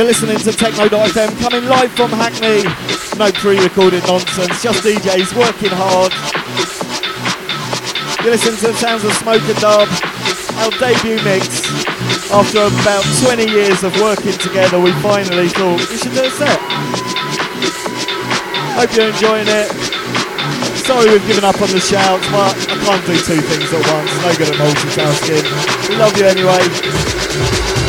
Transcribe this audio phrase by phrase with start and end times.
[0.00, 2.64] You're listening to Techno.fm coming live from Hackney.
[3.20, 6.08] No pre-recorded nonsense, just DJs working hard.
[8.24, 9.84] You're listening to the sounds of Smoke and Dub,
[10.64, 11.68] our debut mix.
[12.32, 16.56] After about 20 years of working together, we finally thought we should do a set.
[18.80, 19.68] Hope you're enjoying it.
[20.80, 24.08] Sorry we've given up on the shouts, but I can't do two things at once.
[24.24, 25.44] No good at multitasking.
[25.92, 27.79] We love you anyway.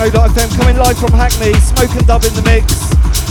[0.00, 2.72] Techno.fm coming live from Hackney, Smoke and Dub in the mix,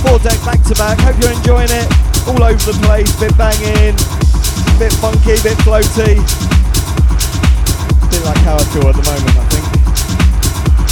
[0.05, 1.01] four deck back to back.
[1.01, 1.89] Hope you're enjoying it.
[2.29, 3.97] All over the place, bit banging,
[4.77, 6.21] bit funky, bit floaty.
[8.13, 9.65] Bit like how I feel at the moment, I think.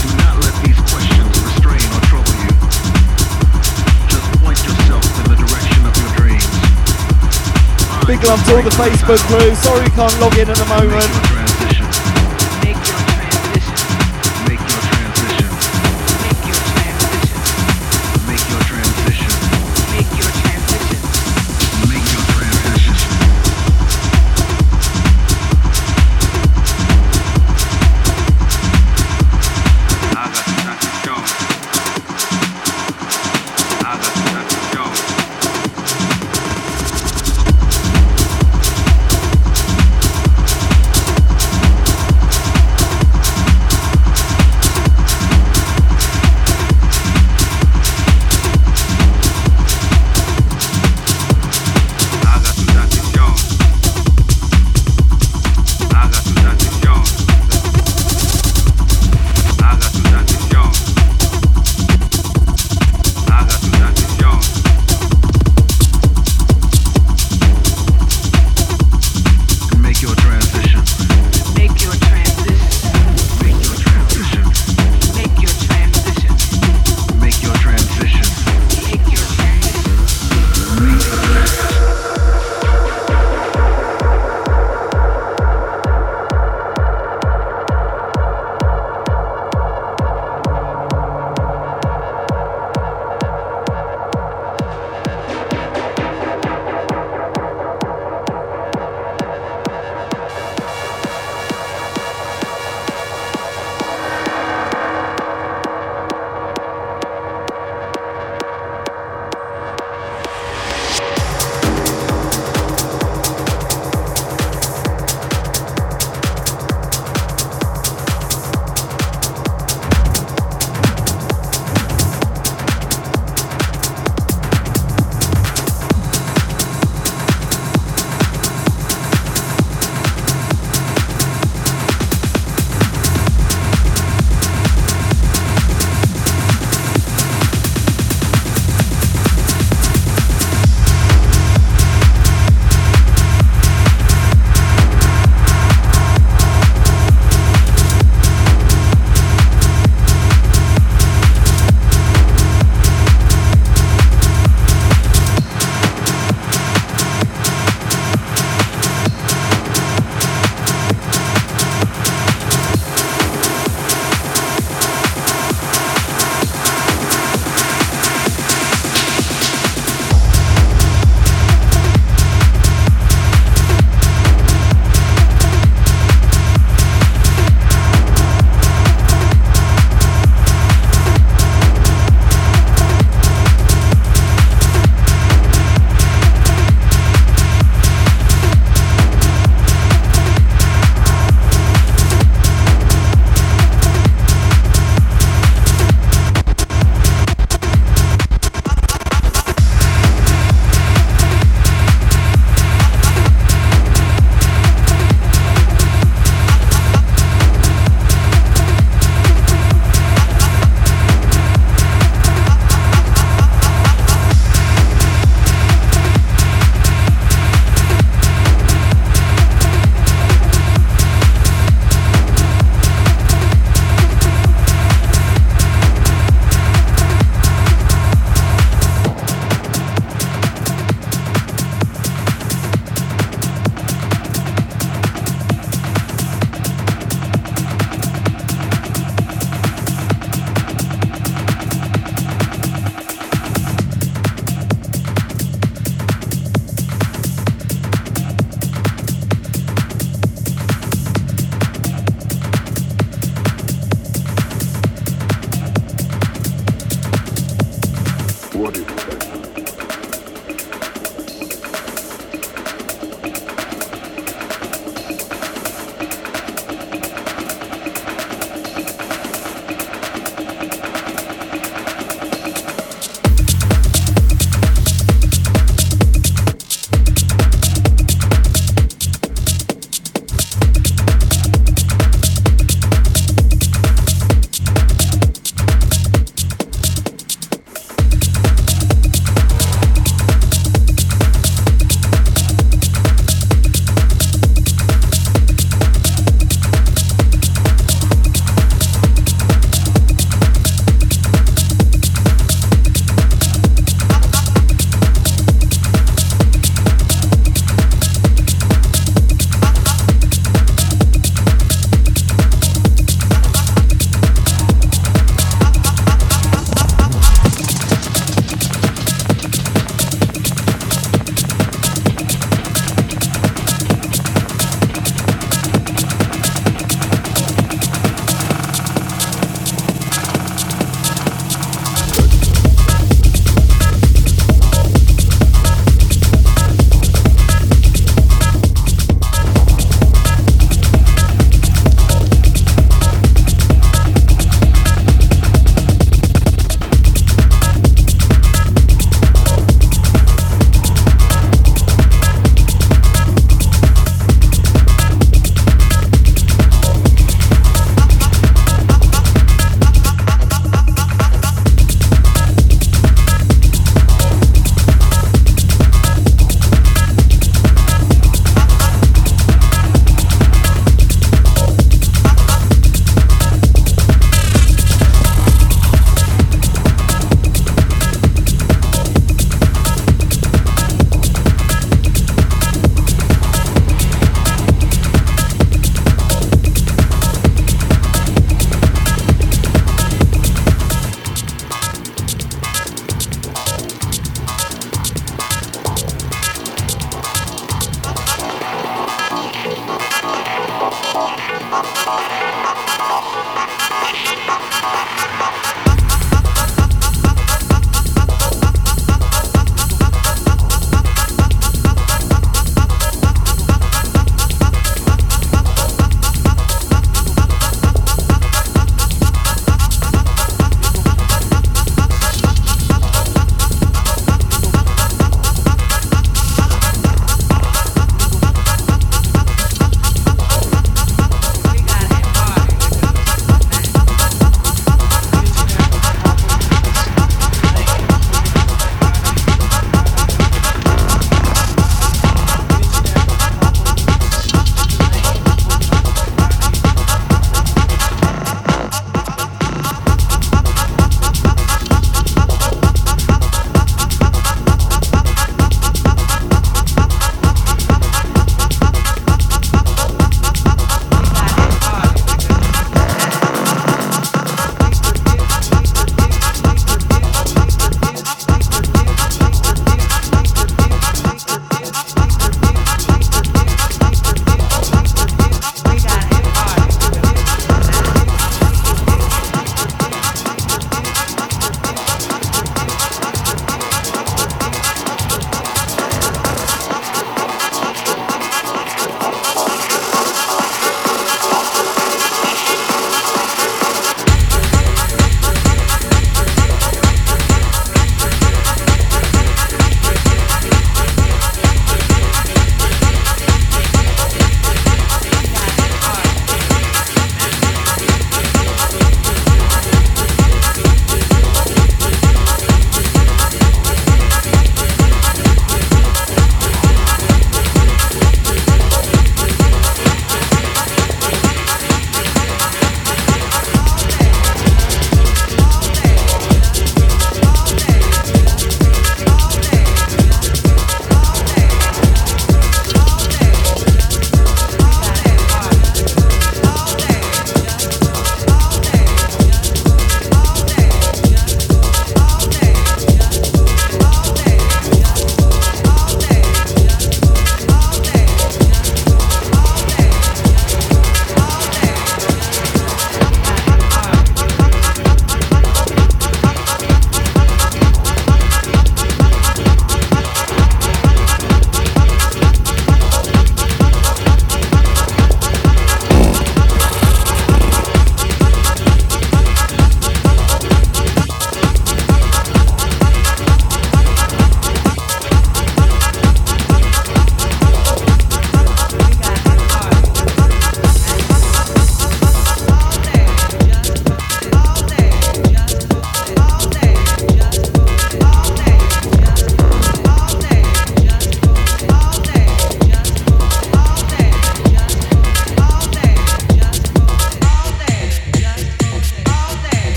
[0.00, 2.52] Do not let these questions restrain or trouble you.
[4.08, 6.56] Just point yourself in the direction of your dreams.
[8.08, 9.52] Big love to all the Facebook crew.
[9.60, 11.25] Sorry we can't log in at the moment.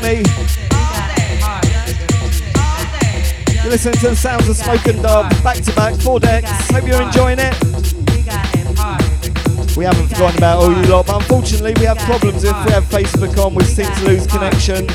[0.00, 0.22] Hackney.
[3.62, 6.50] You're listening to the sounds of Smoke and Dub, back to back, four decks.
[6.70, 7.54] Hope you're enjoying it.
[9.76, 12.84] We haven't forgotten about all you lot, but unfortunately we have problems if we have
[12.84, 14.86] Facebook on, we seem to lose connection.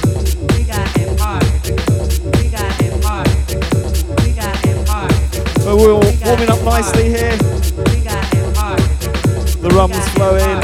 [5.64, 5.94] But we're
[6.26, 7.38] warming up nicely here.
[9.62, 10.62] The rum's flowing.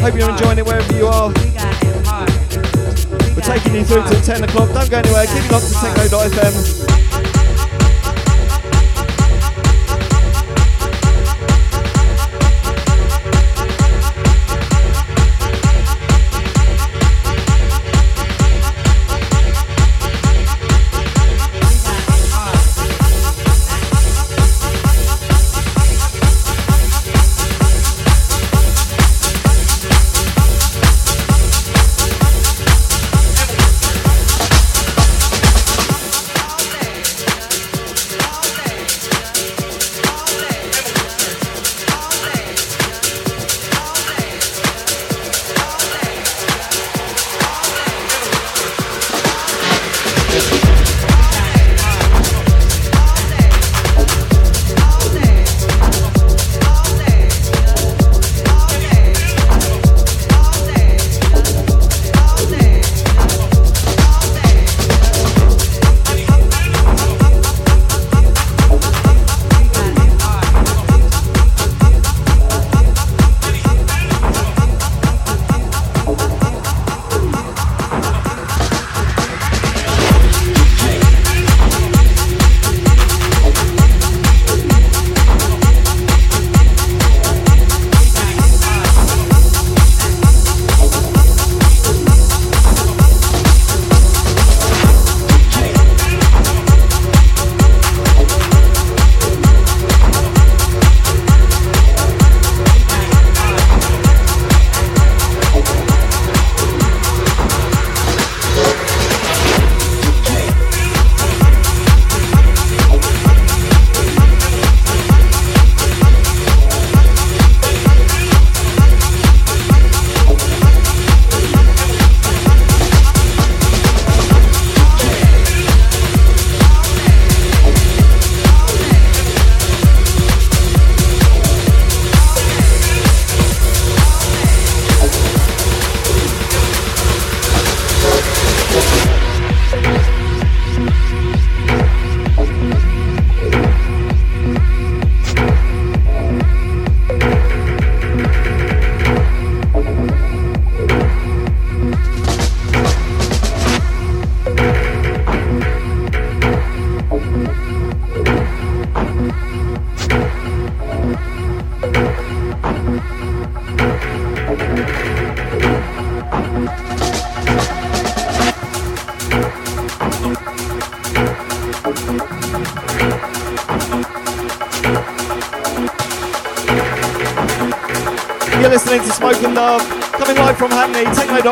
[0.00, 1.51] Hope you're enjoying it wherever you are.
[3.42, 4.72] Taking you through till 10 o'clock.
[4.72, 5.26] Don't go anywhere.
[5.26, 6.81] Keep it locked to techno.fm.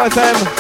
[0.01, 0.60] One time.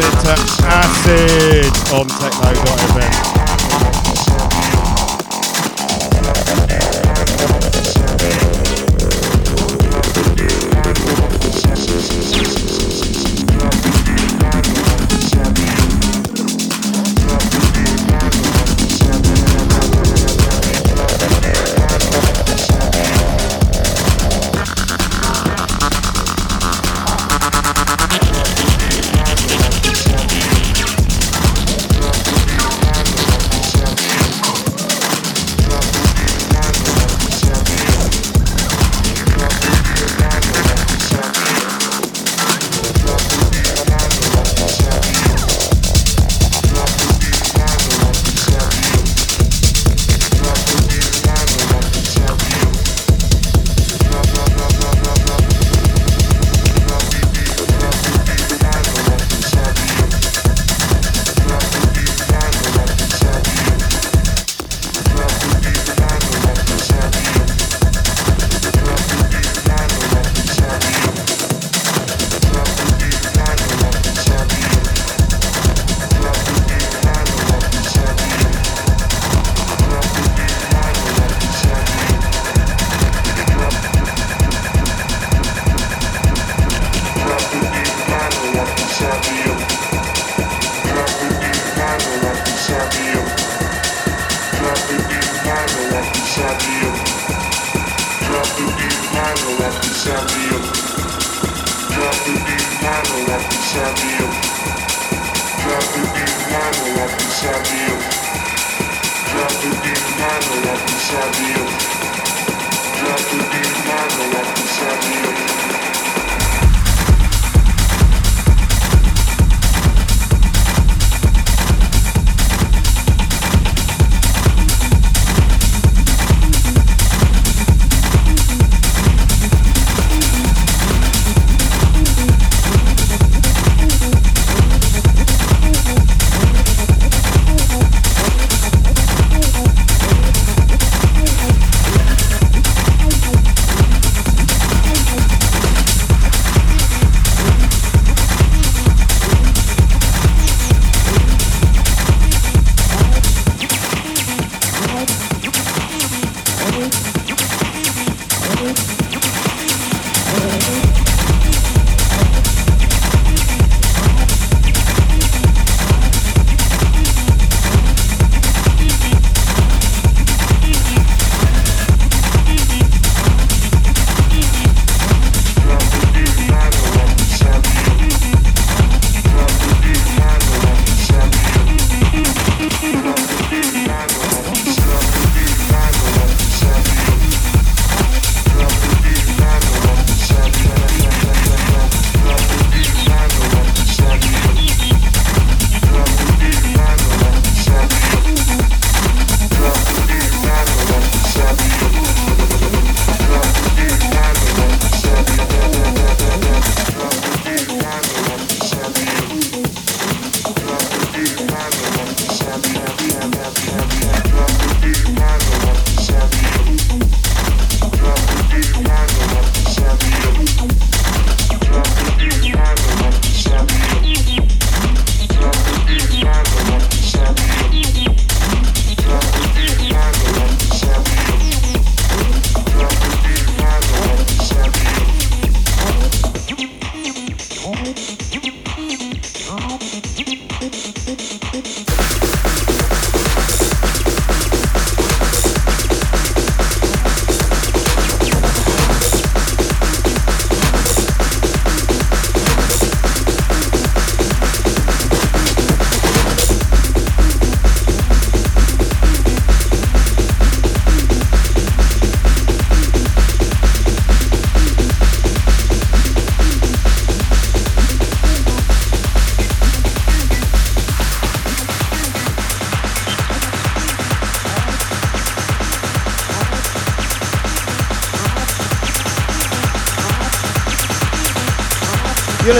[0.00, 3.29] listening to Acid on Techno.fm.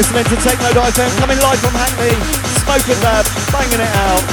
[0.00, 2.16] listening to Techno.fm coming live from Hackney.
[2.64, 4.29] Smoke and Dub, banging it out.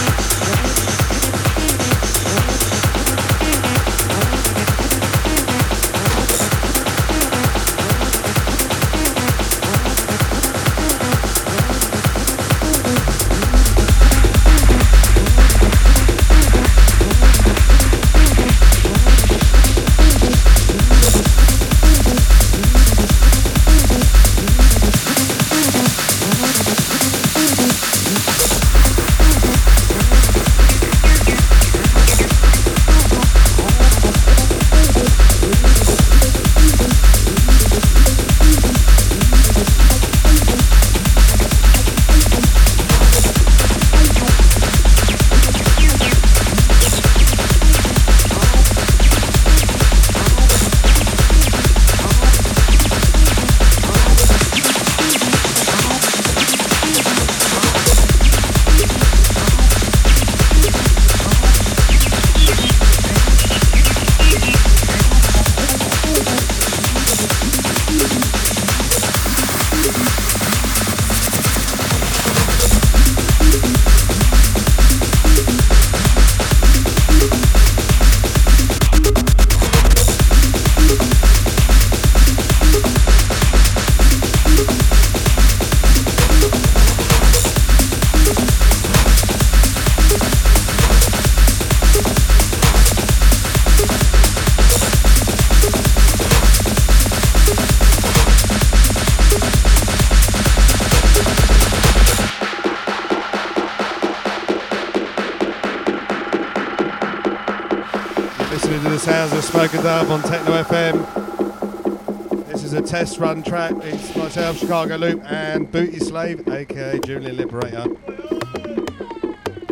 [109.74, 112.47] And on Techno FM.
[112.47, 113.74] This is a test run track.
[113.82, 117.88] It's myself, Chicago Loop, and Booty Slave, aka Julian Liberator.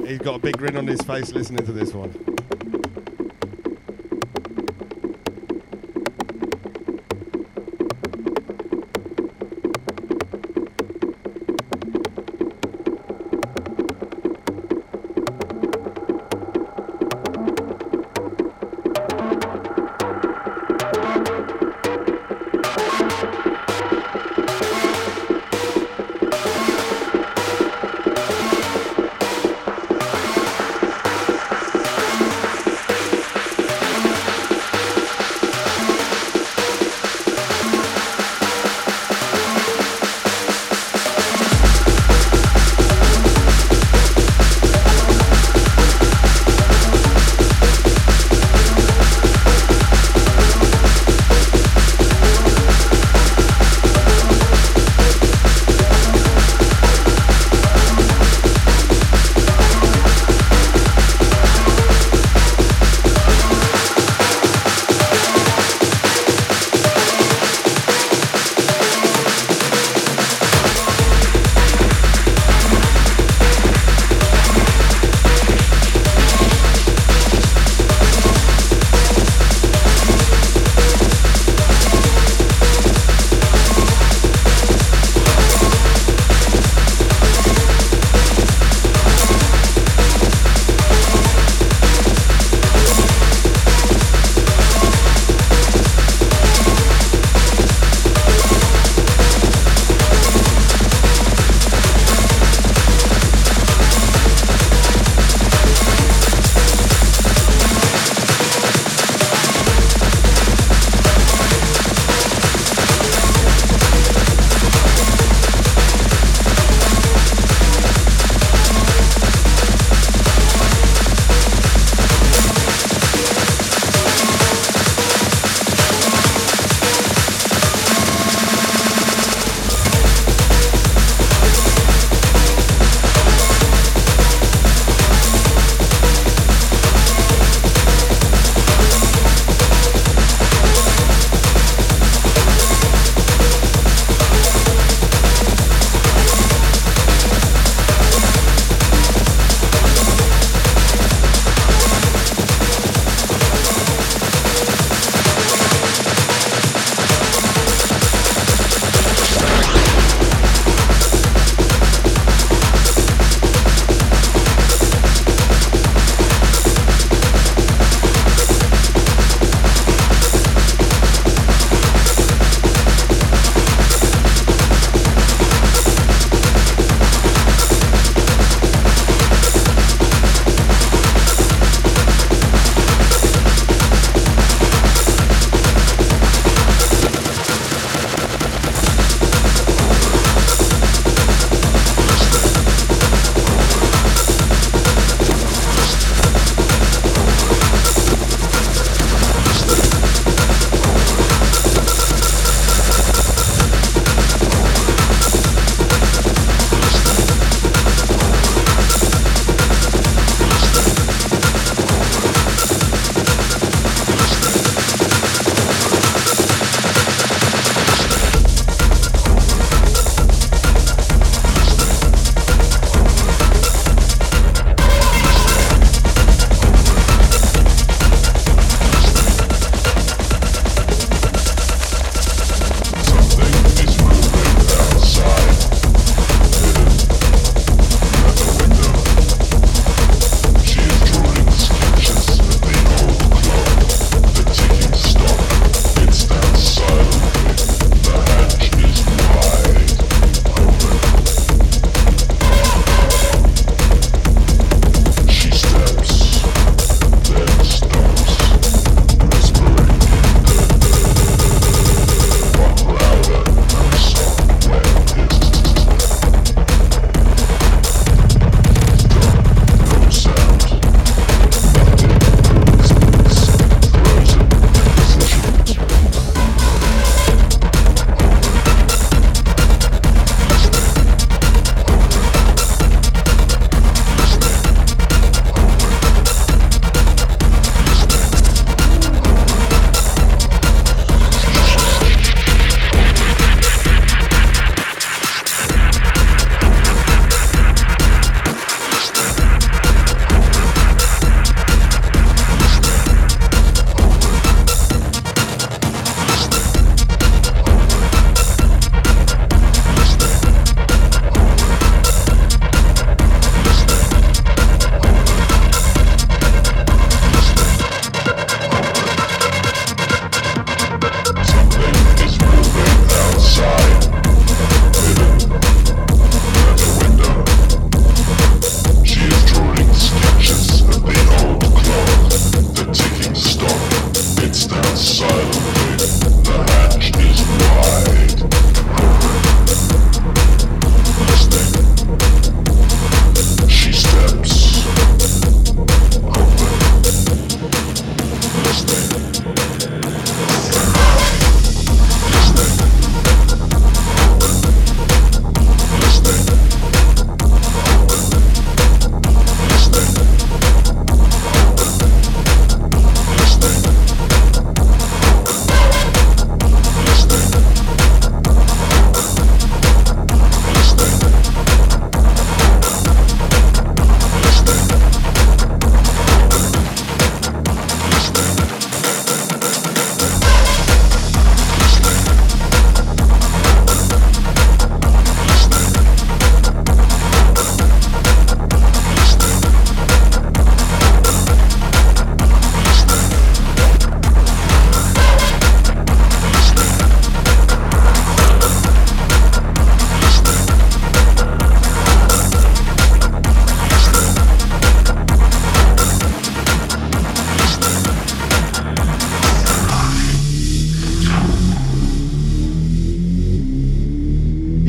[0.06, 2.35] He's got a big grin on his face listening to this one.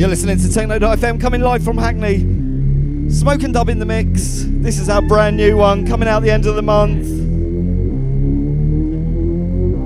[0.04, 2.18] Listening to Techno.fm coming live from Hackney.
[3.10, 4.44] Smoke and Dub in the mix.
[4.46, 7.06] This is our brand new one coming out the end of the month.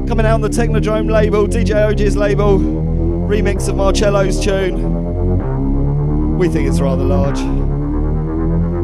[0.09, 2.59] Coming out on the Technodrome label, DJ OG's label.
[2.59, 6.37] Remix of Marcello's tune.
[6.39, 7.39] We think it's rather large.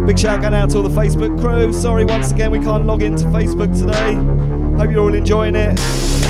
[0.06, 1.72] Big shout going out to all the Facebook crew.
[1.72, 4.14] Sorry once again we can't log into Facebook today.
[4.78, 6.25] Hope you're all enjoying it.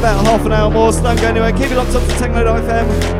[0.00, 1.52] About half an hour more, so don't go anywhere.
[1.52, 3.19] Keep it locked up to Techno.fm.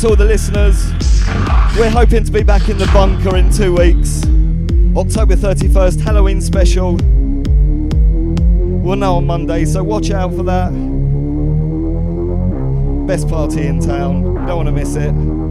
[0.00, 0.92] to all the listeners.
[1.76, 4.22] We're hoping to be back in the bunker in two weeks.
[4.96, 6.92] October 31st, Halloween special.
[8.82, 10.70] We'll know on Monday, so watch out for that.
[13.08, 14.22] Best party in town.
[14.46, 15.47] Don't want to miss it.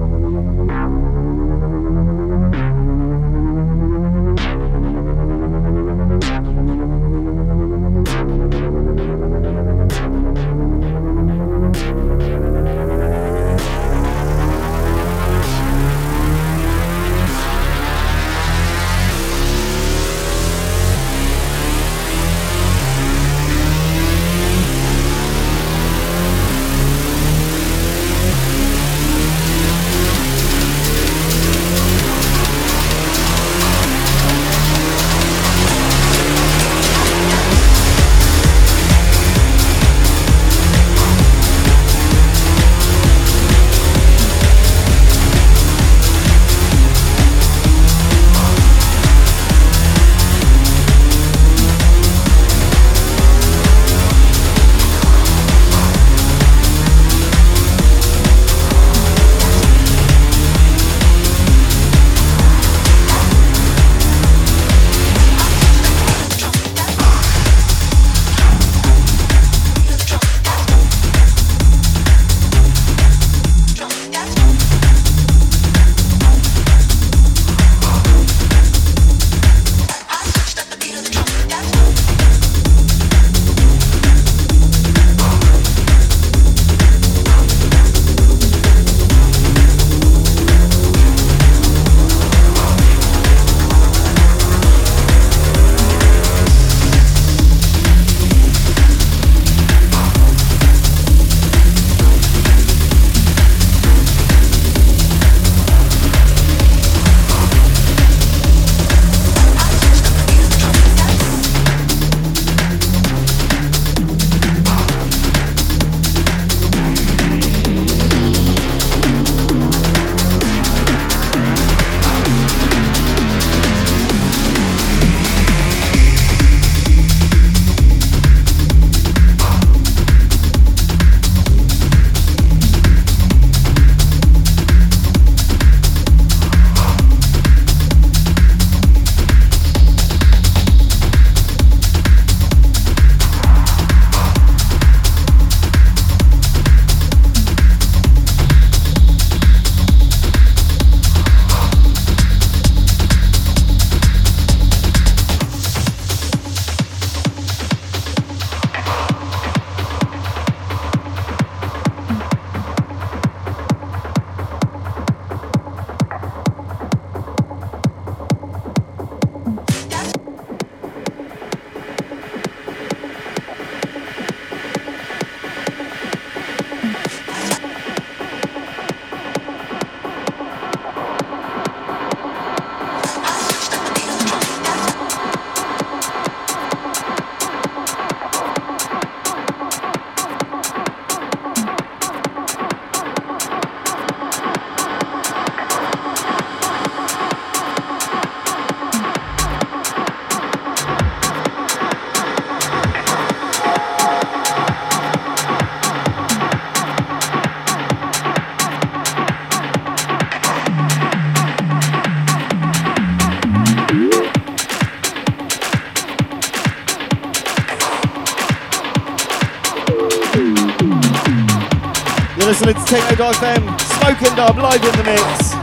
[223.18, 225.54] To Techno.fm, Smoke Dub live in the mix.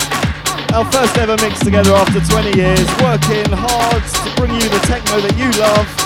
[0.72, 5.20] Our first ever mix together after 20 years, working hard to bring you the techno
[5.20, 6.03] that you love.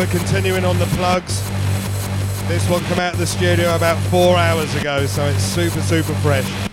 [0.00, 1.42] We're continuing on the plugs,
[2.48, 6.14] this one came out of the studio about four hours ago, so it's super, super
[6.22, 6.69] fresh.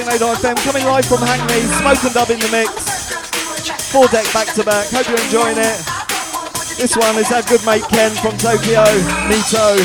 [0.00, 3.12] Techno.fm, coming live from Hackney, Smoke and Dub in the mix.
[3.92, 5.76] Four deck back to back, hope you're enjoying it.
[6.78, 8.84] This one is our good mate Ken from Tokyo,
[9.28, 9.76] Nito.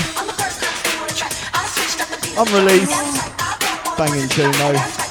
[2.40, 3.28] Unreleased,
[3.98, 5.05] banging tune though.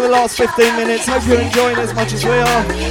[0.00, 1.06] Into the last 15 minutes.
[1.06, 2.89] Hope you're enjoying as much as we are.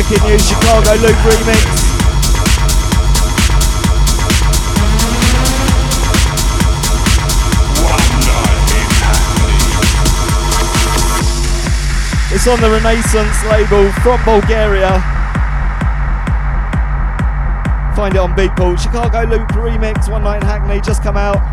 [0.00, 1.60] Wicked New Chicago Loop remix.
[12.32, 14.88] It's on the Renaissance label from Bulgaria.
[17.94, 18.78] Find it on Beatport.
[18.78, 21.49] Chicago Loop remix, One Night in Hackney, just come out.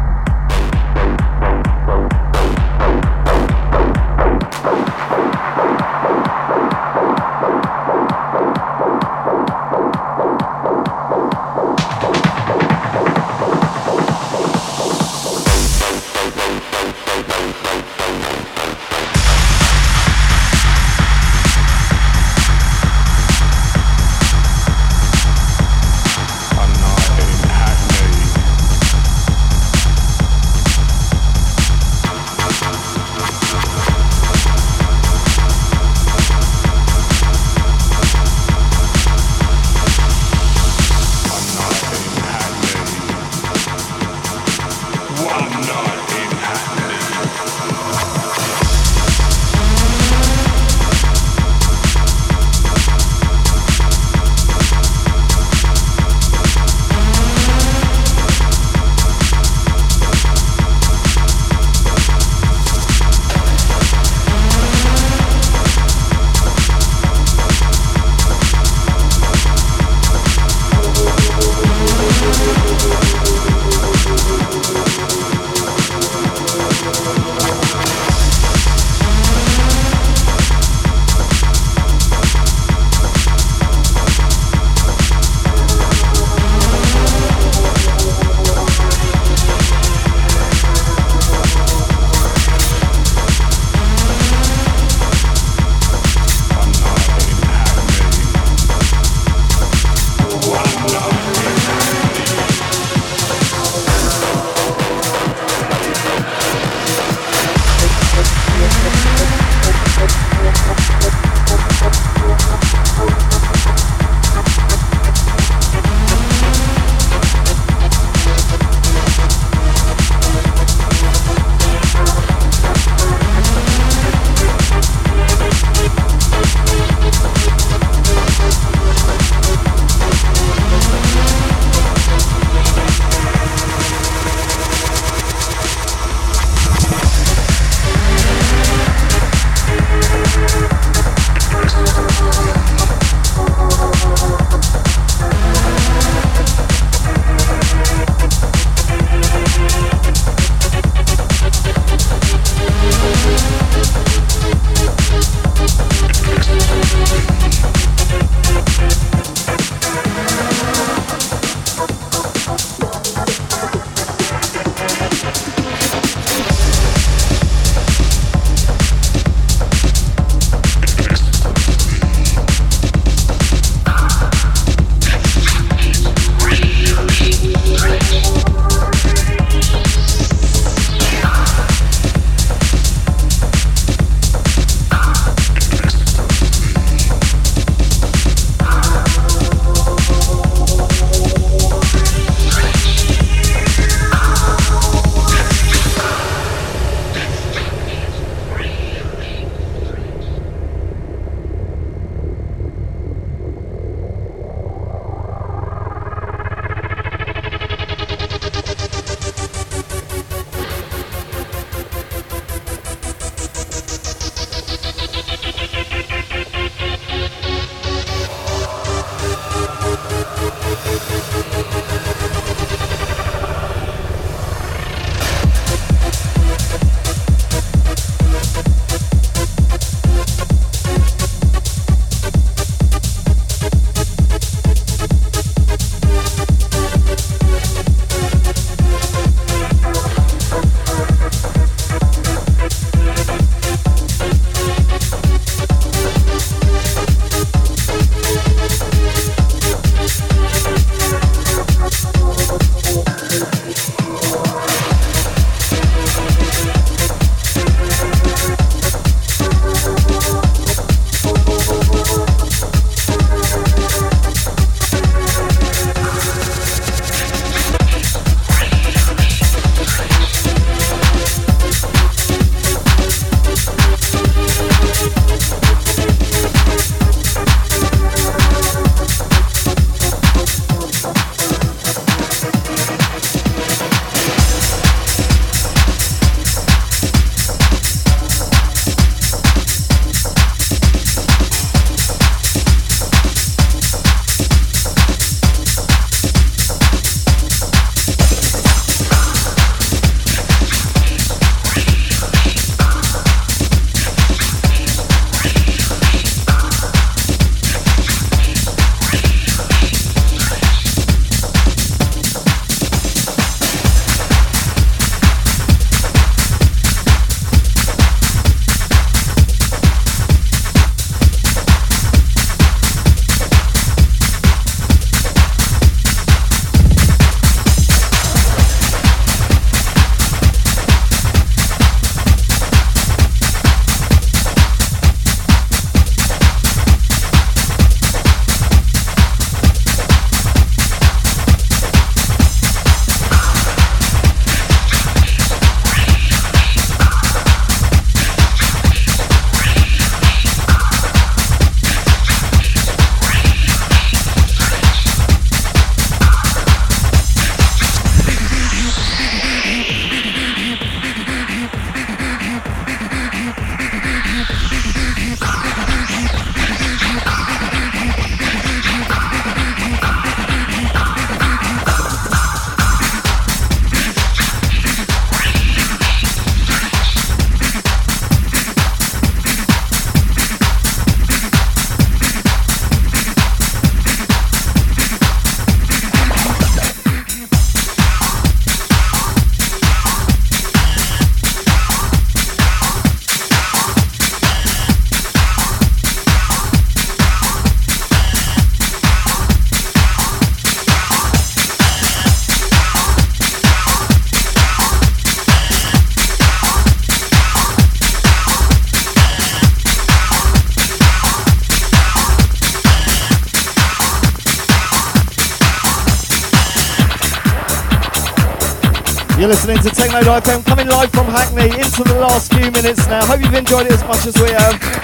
[419.88, 423.26] To Techno FM coming live from Hackney into the last few minutes now.
[423.26, 424.97] Hope you've enjoyed it as much as we have.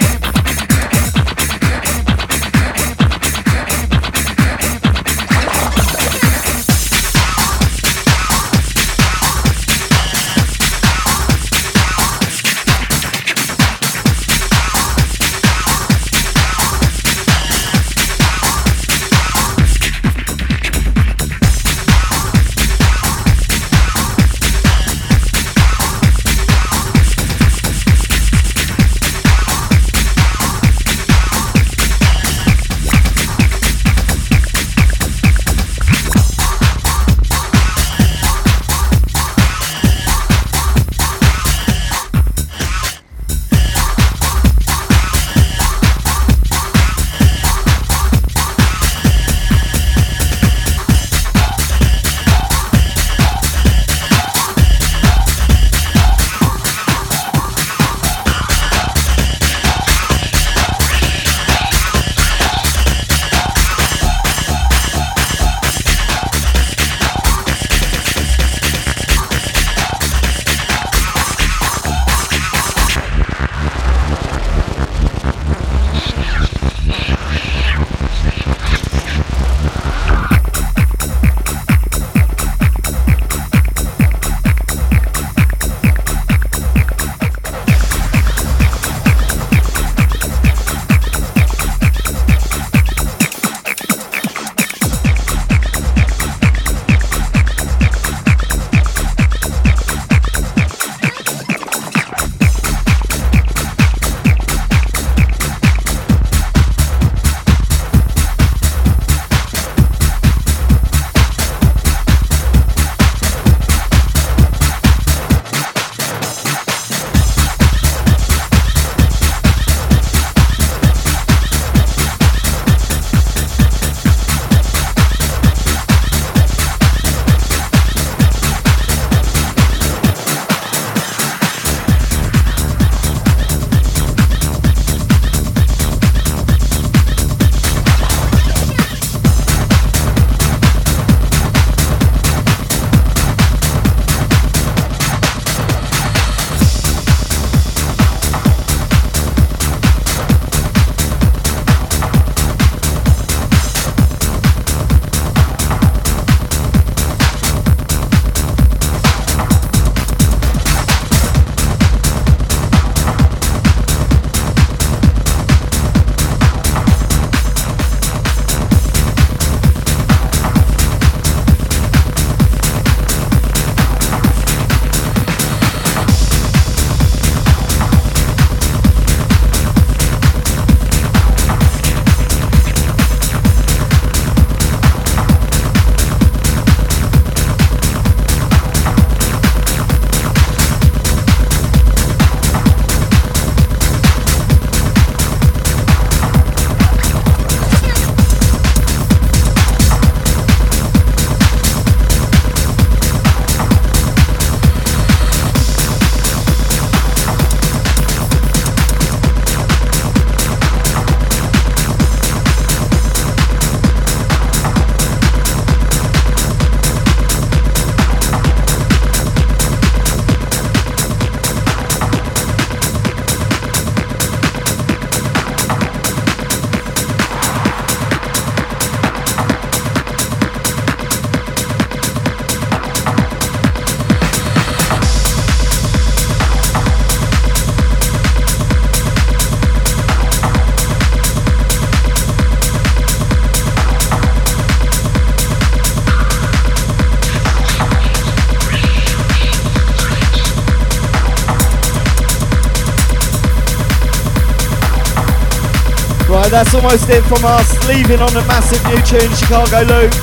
[256.53, 257.73] That's almost it from us.
[257.89, 260.13] Leaving on a massive new tune, Chicago Loop.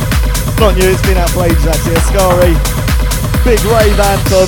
[0.62, 1.98] Not new, it's been out for ages actually.
[1.98, 2.55] Ascari.
[3.43, 4.47] Big rave anthem.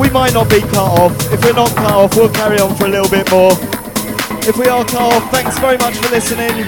[0.00, 1.12] We might not be cut off.
[1.28, 3.52] If we're not cut off, we'll carry on for a little bit more.
[4.48, 6.64] If we are cut off, thanks very much for listening.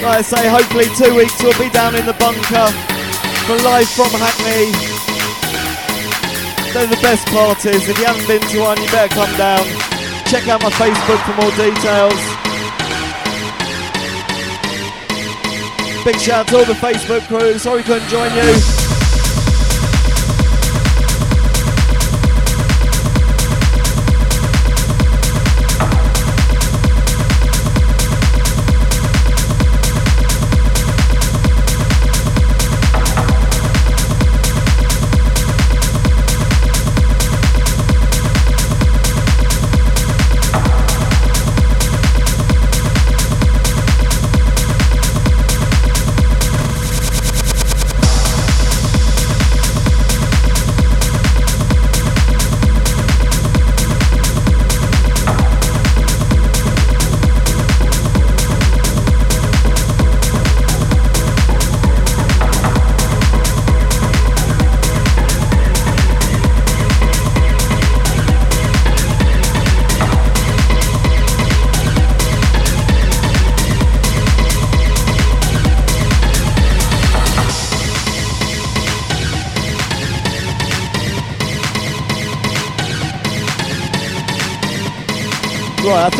[0.00, 2.72] Like I say, hopefully two weeks we'll be down in the bunker
[3.44, 4.72] for live from Hackney.
[6.72, 7.86] They're the best parties.
[7.86, 9.91] If you haven't been to one, you better come down.
[10.32, 12.14] Check out my Facebook for more details.
[16.06, 17.58] Big shout out to all the Facebook crew.
[17.58, 18.81] Sorry couldn't join you.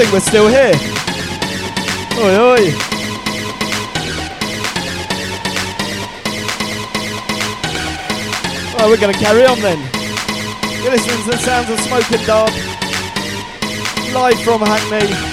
[0.03, 0.73] Think we're still here.
[2.19, 2.65] Oi, oi.
[8.75, 9.79] Right, we're going to carry on then.
[10.83, 12.51] You're listening to the sounds of Smoke and Dub,
[14.13, 15.32] live from Hackney.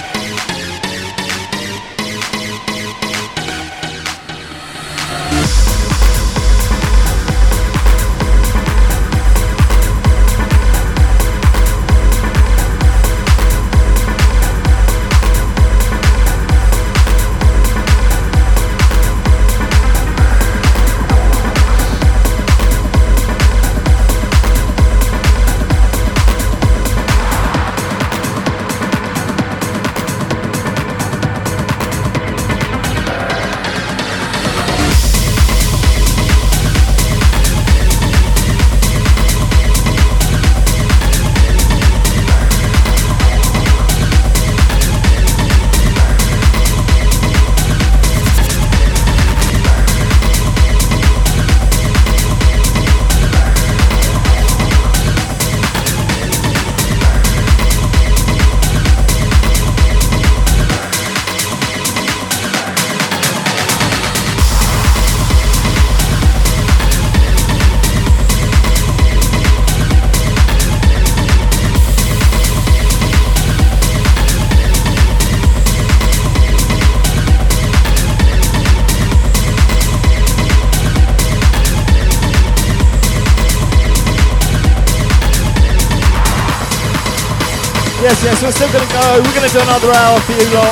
[88.30, 89.02] Yes, we're still to go.
[89.26, 90.70] We're going to do another hour for you lot.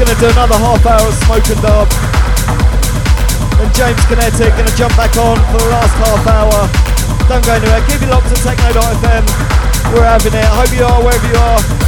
[0.00, 1.92] Going to do another half hour of Smoke and Dub.
[3.60, 6.72] And James Kinetic going to jump back on for the last half hour.
[7.28, 7.84] Don't go anywhere.
[7.84, 9.24] Keep it locked to Techno.fm.
[9.92, 10.40] We're having it.
[10.40, 11.81] I hope you are wherever you are.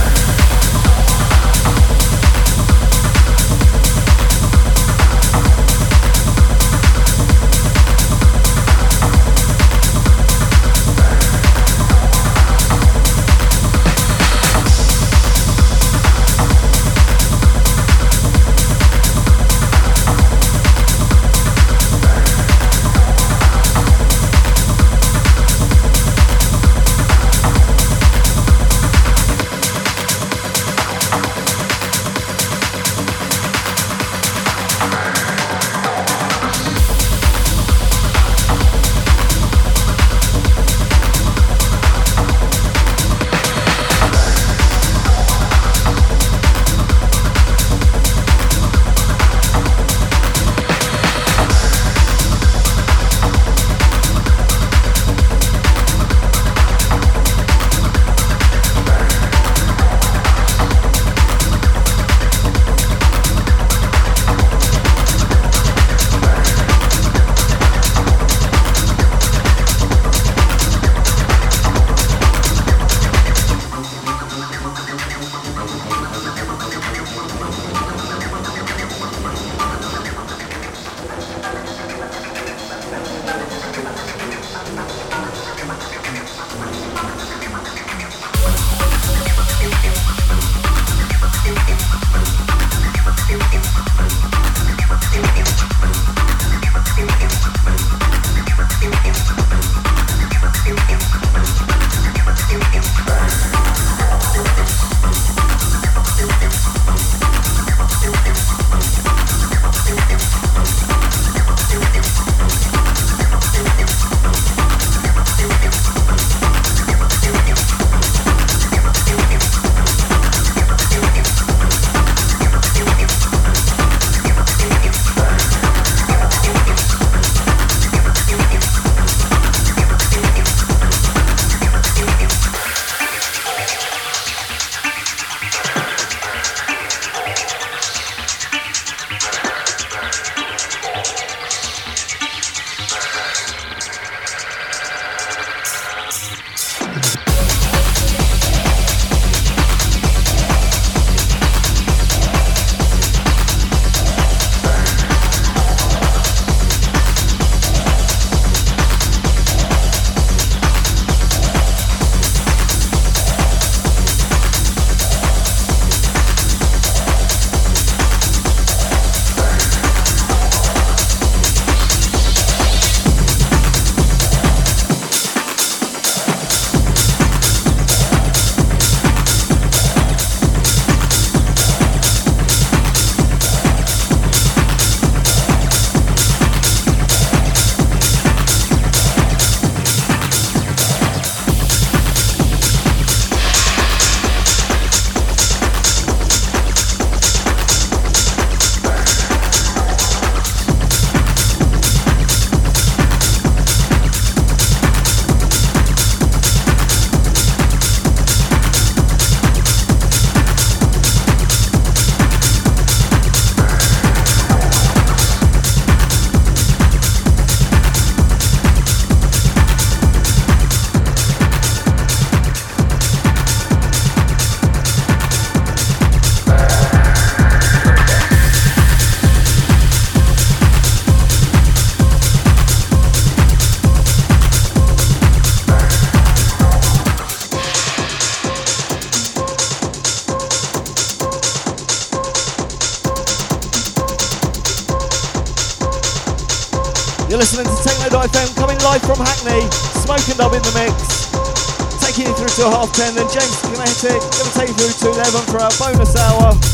[252.64, 256.16] To half ten, then James Kinetic gonna take you through to eleven for our bonus
[256.16, 256.73] hour.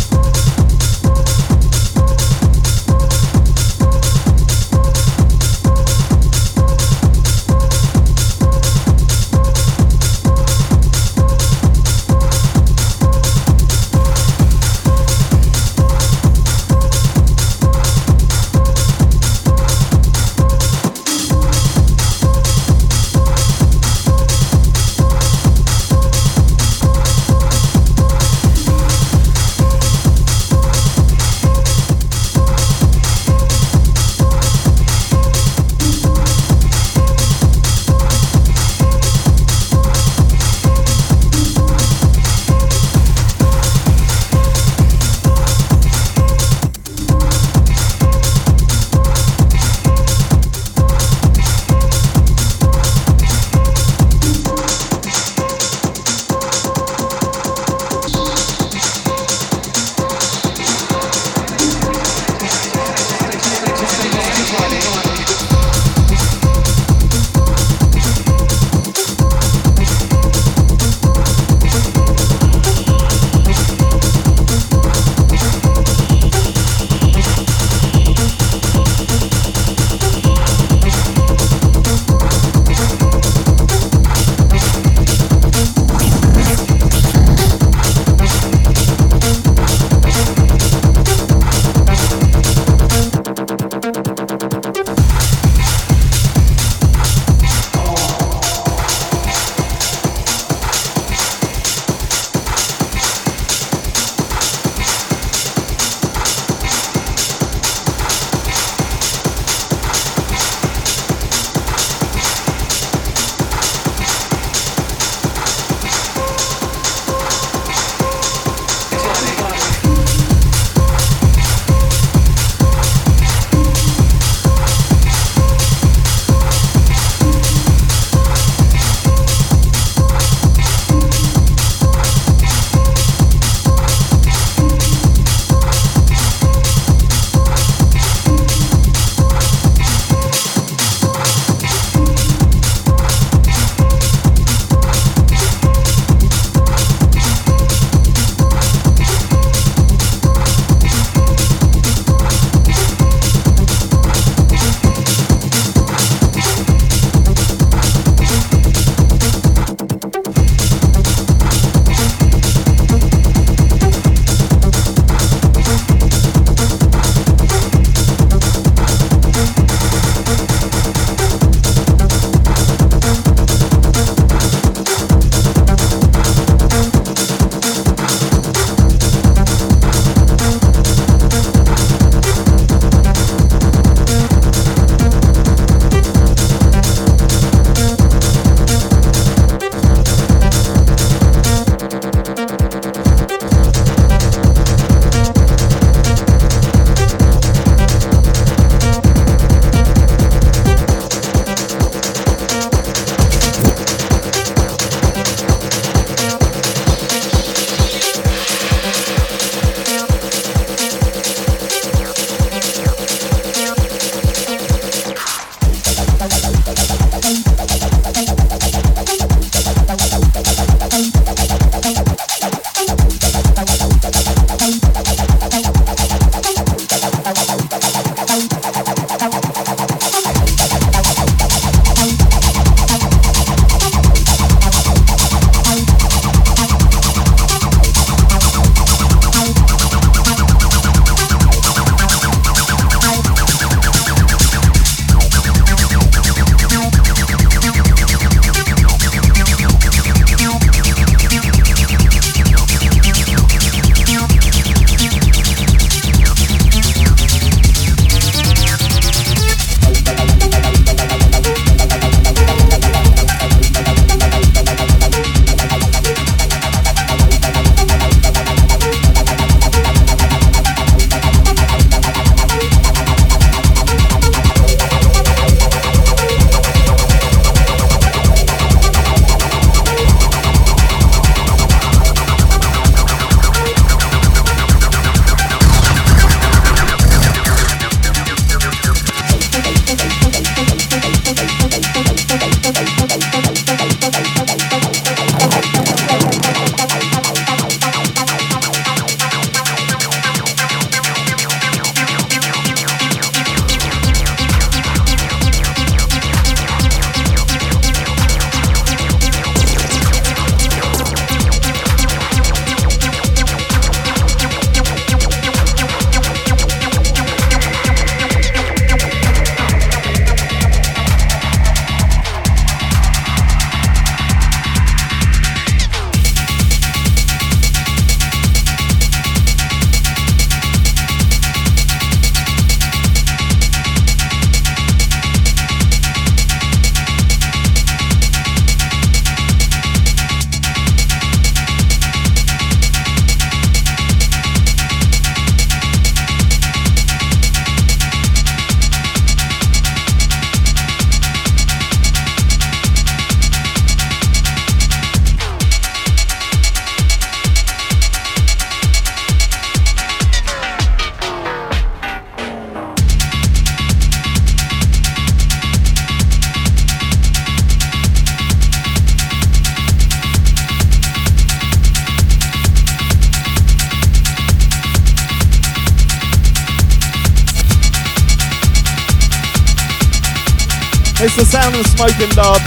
[382.09, 382.63] Of dub.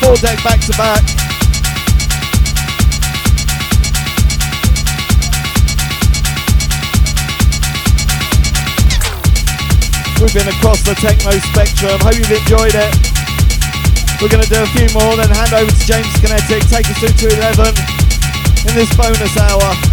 [0.00, 1.04] Four deck back to back.
[10.18, 12.00] We've been across the techno spectrum.
[12.00, 12.92] Hope you've enjoyed it.
[14.22, 16.98] We're going to do a few more, then hand over to James Kinetic, take us
[16.98, 17.76] through to 11
[18.68, 19.89] in this bonus hour.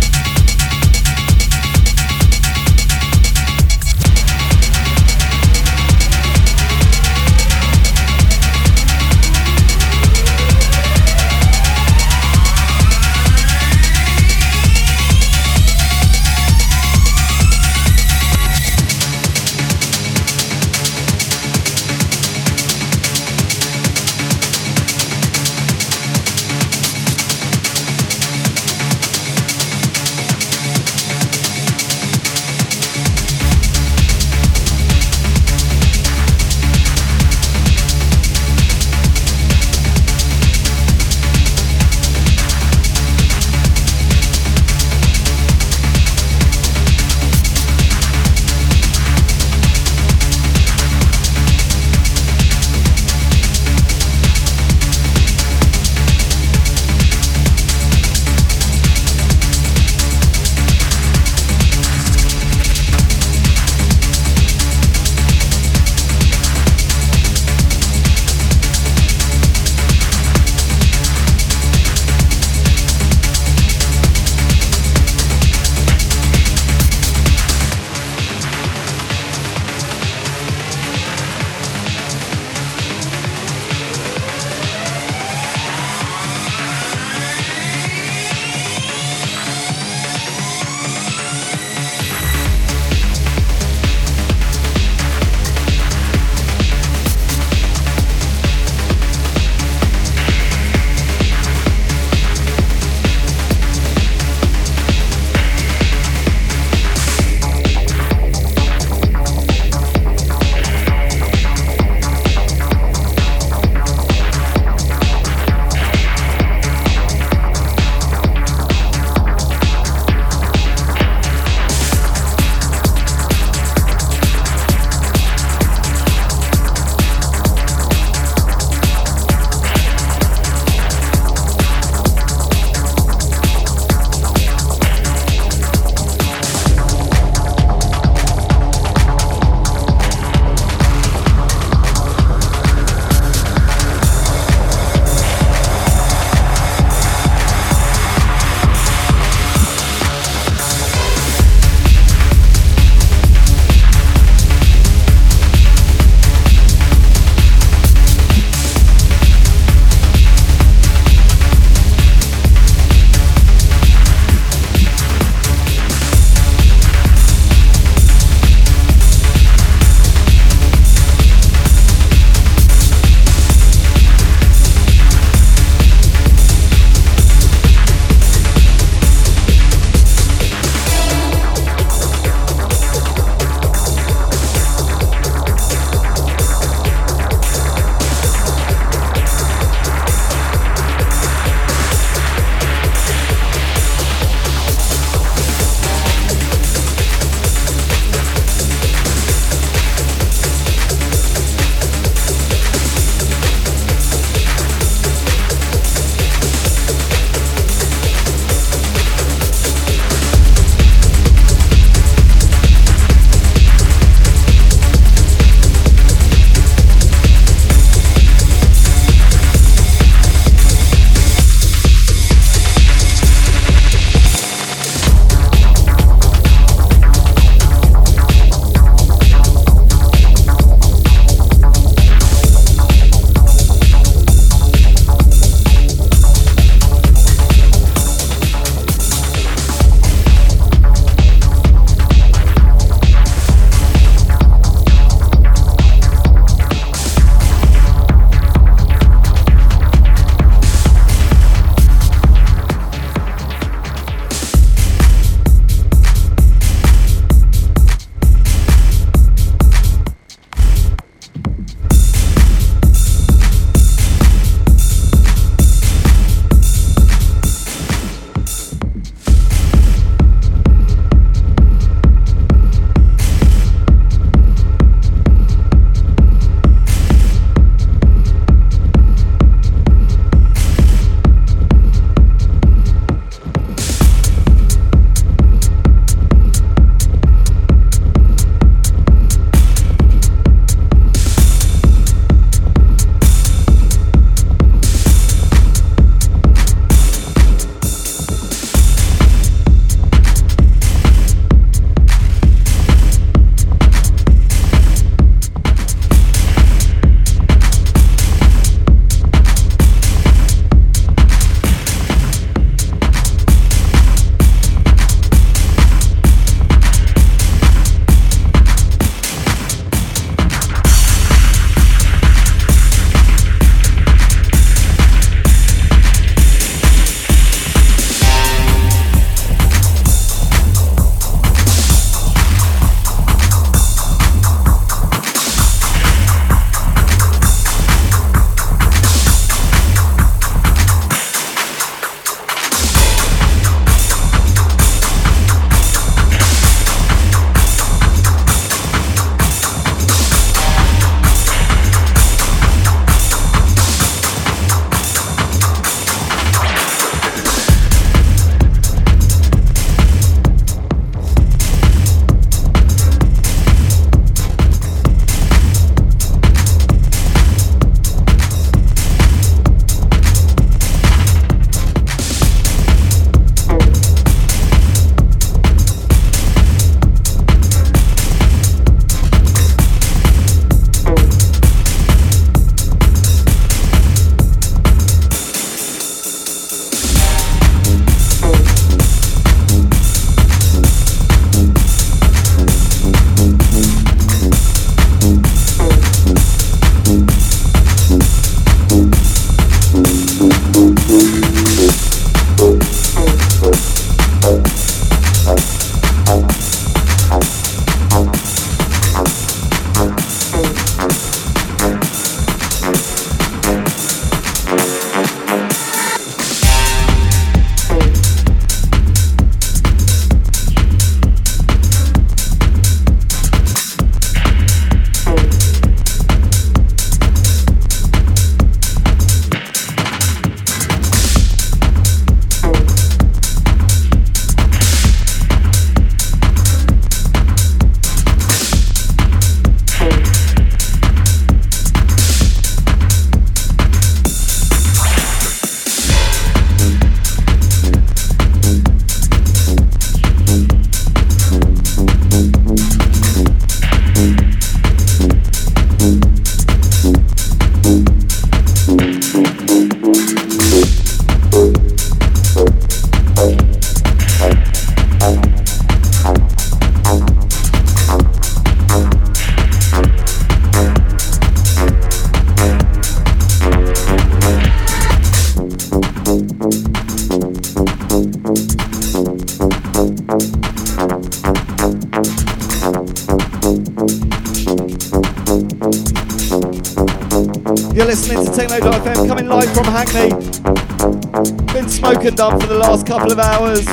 [492.27, 493.85] And done for the last couple of hours.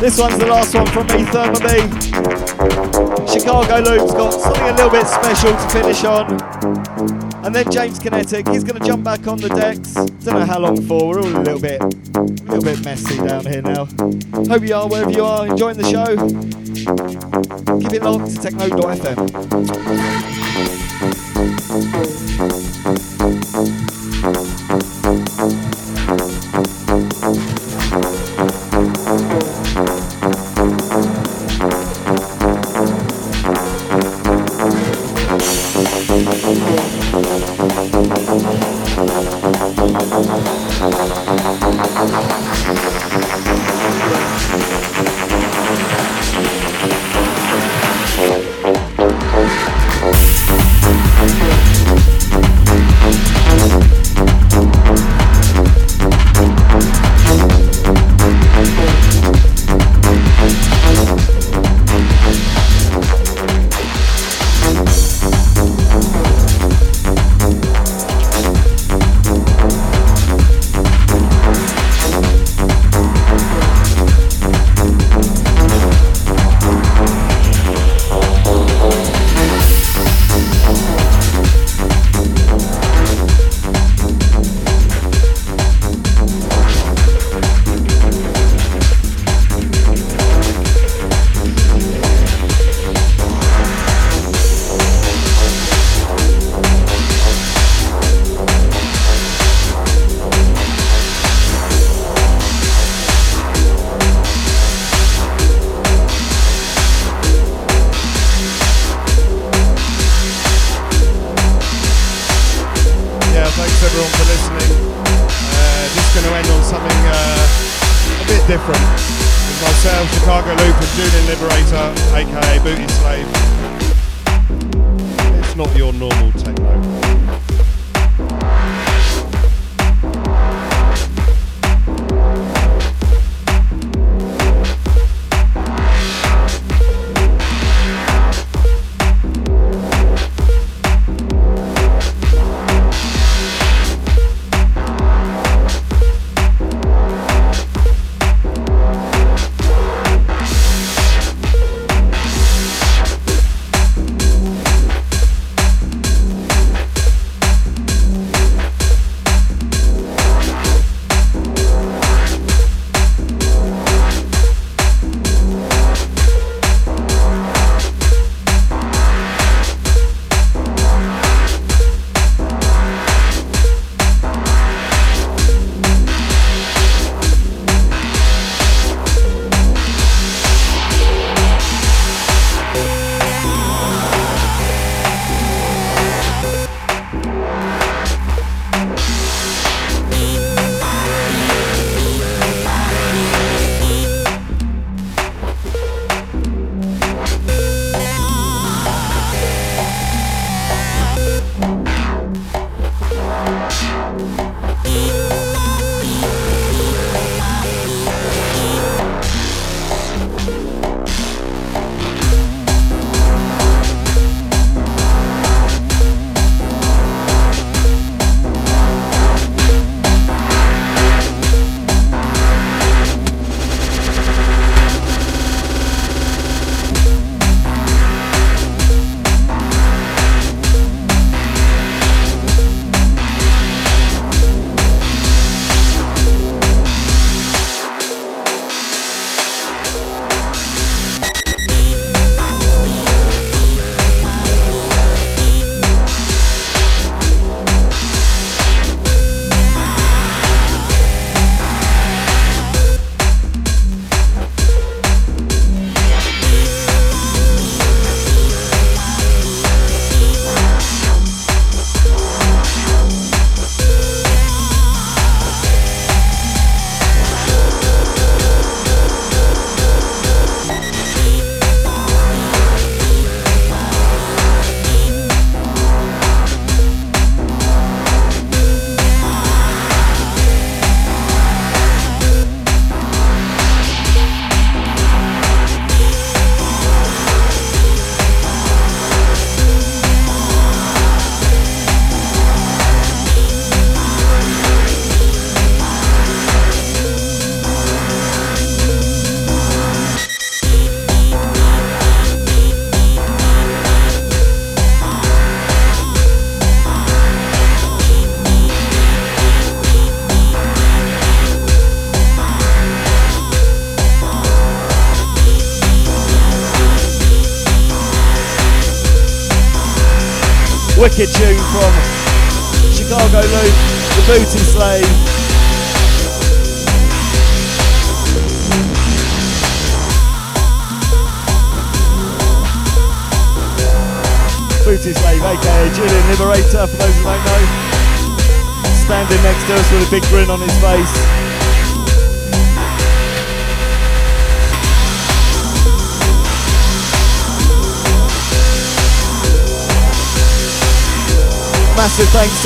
[0.00, 1.88] This one's the last one from me, Thermobee.
[3.32, 6.38] Chicago Loop's got something a little bit special to finish on.
[7.44, 9.94] And then James Kinetic, he's going to jump back on the decks.
[9.94, 11.08] Don't know how long for.
[11.08, 11.86] We're all a little bit, a
[12.20, 13.86] little bit messy down here now.
[14.46, 16.16] Hope you are wherever you are, enjoying the show.
[17.80, 19.46] Keep it locked to techno.fm.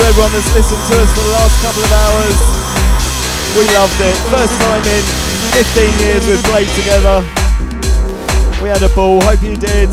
[0.00, 2.36] to everyone that's listened to us for the last couple of hours.
[3.52, 4.16] We loved it.
[4.32, 5.04] First time in
[5.52, 7.20] 15 years we've played together.
[8.62, 9.90] We had a ball, hope you did.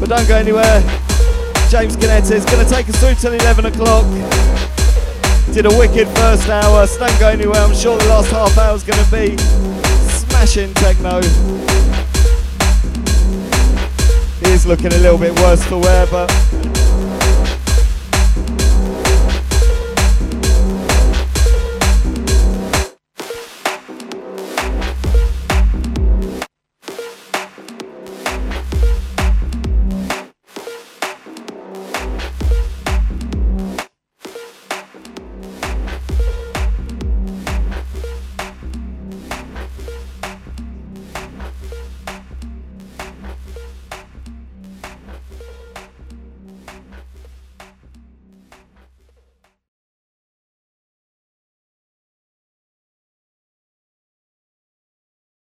[0.00, 0.82] But don't go anywhere.
[1.70, 4.04] James Kinetic is going to take us through till 11 o'clock.
[5.54, 7.60] Did a wicked first hour, so don't go anywhere.
[7.60, 9.36] I'm sure the last half hour is going to be
[10.10, 11.20] smashing techno.
[14.64, 16.30] Looking a little bit worse for wear, but